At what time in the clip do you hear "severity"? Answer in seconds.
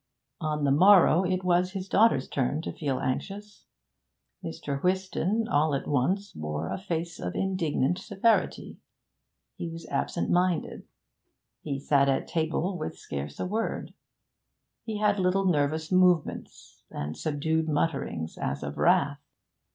7.99-8.79